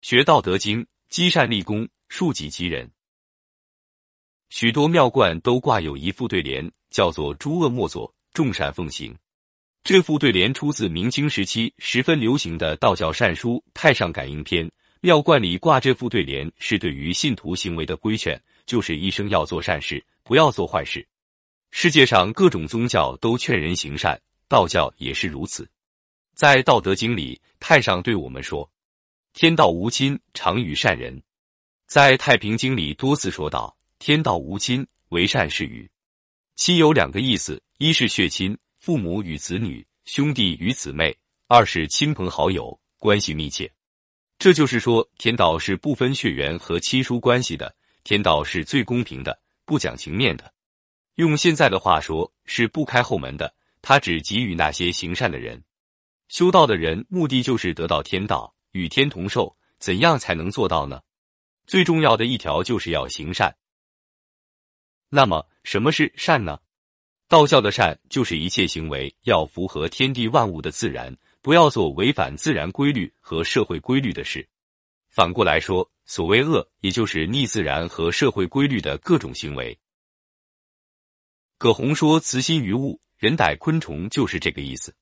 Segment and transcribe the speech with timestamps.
[0.00, 2.88] 学《道德经》，积善立功，庶几及人。
[4.48, 9.16] 许多庙观都挂有一副对联，叫做“诸恶莫作，众善奉行”。
[9.82, 14.66] 这副对联出自明清时期十分流行的道教善书《太上感应篇》。
[15.00, 21.06] 庙观里挂这副对联，是对于信徒行为的规劝，就是一生要做善事，不要做坏事。
[21.72, 25.68] 世界上各种宗教都劝人行善，道教也是如此。
[26.34, 28.68] 在《道德经》里，太上对我们说
[29.32, 31.22] ：“天道无亲，常与善人。”
[31.86, 35.90] 在《太平经》里多次说道：“天道无亲，为善是与。”
[36.56, 41.12] 亲有两个意思：一是血亲，父母与子女、兄弟与姊妹；
[41.46, 43.70] 二是亲朋好友，关系密切。
[44.38, 47.74] 这就是说，天道是不分血缘和亲疏关系的，
[48.04, 50.52] 天道是最公平的，不讲情面的。
[51.14, 53.54] 用现在的话说，是不开后门的。
[53.80, 55.62] 他只给予那些行善的人。
[56.28, 59.54] 修道的人目的就是得到天道，与天同寿。
[59.78, 61.00] 怎样才能做到呢？
[61.64, 63.56] 最重要的一条就是要行善。
[65.08, 66.58] 那么，什么是善呢？
[67.28, 74.48] 道教的善就是一切行为要符合天地万物的自然，不要做违反自然规律和社会规律的事。
[75.10, 79.78] 反过来说，所谓恶，也就是逆自然和社会规律的各种行为。
[81.56, 84.92] 葛洪说：“慈心于物，人逮昆虫，就是这个意思。”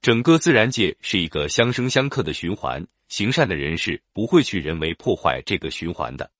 [0.00, 6.30] 整个自然界是一个相生相克的循环，行善的人是不会去人为破坏这个循环的。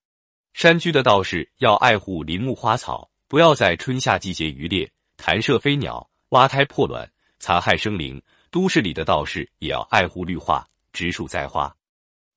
[0.55, 8.19] 山居的道士要爱护林木花草，不要在春夏季节渔猎、弹射飞鸟、挖胎破卵、残害生灵；
[8.51, 11.75] 都市里的道士也要爱护绿化，植树栽花。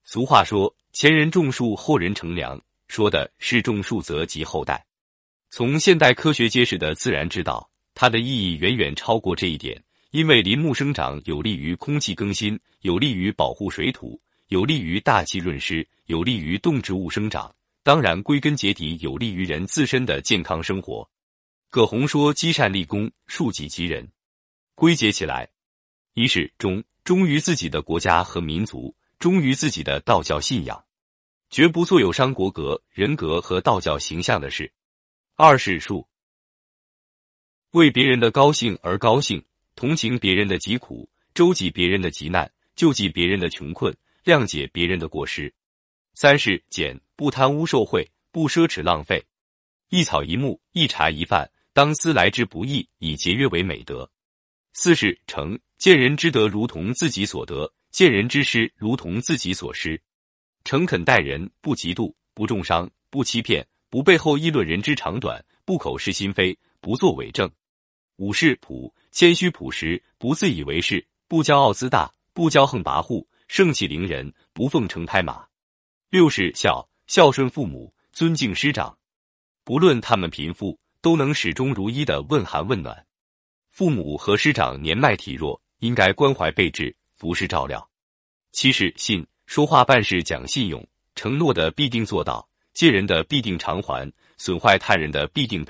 [0.04, 4.84] 俗话说：“前人种树，后人乘凉”，说的是种树则及后代。
[5.50, 9.80] 从现代科学揭示的自然之道，它的意义远远超过这一点。
[10.12, 17.50] 因为林木生长有利于空气更新，有利于保护水土，有利于大气润湿，有利于动植物生长。
[17.82, 21.08] 当然，归根结底，有利于人自身的健康生活。
[21.70, 24.06] 葛洪说：“积善立功，树己及人。”
[24.76, 25.48] 归结起来，
[26.12, 30.84] 一是忠，忠于自己的国家和民族，忠于自己的道教信仰，
[31.48, 34.66] 绝不做有伤国格、人格和道教形象的事；
[35.36, 36.06] 二是树，
[37.70, 39.42] 为别人的高兴而高兴。
[39.74, 43.94] 同情别人的疾苦，周济别人的急难，救济别人的穷困，
[44.24, 45.52] 谅解别人的过失。
[46.14, 49.24] 三是俭，不贪污受贿，不奢侈浪费。
[49.88, 54.08] 一草一木，一茶一饭，当思来之不易，以节约为美德。
[54.74, 60.00] 四是诚，见人之德如同自己所得，见人之失如同自己所失。
[60.64, 67.50] 诚恳待人，不嫉妒，不重伤，不欺骗，不背后议论人之长短，不口是心非，不作伪证。
[68.16, 68.92] 五是朴。
[69.10, 75.44] 谦虚朴实，不自以为是，不骄傲自大，不骄横跋扈，盛气凌人，不奉承拍马。
[76.08, 78.96] 六是孝，孝顺父母，尊敬师长，
[79.64, 83.06] 不论他们贫富，都能始终如一的问寒问暖。
[83.68, 87.86] 父母和师长年迈体弱，应该关怀备至，服侍照料。
[88.52, 95.60] 七是信，说话办事讲信用，承诺的必定做到，借人的必定偿还，损坏他人的必定。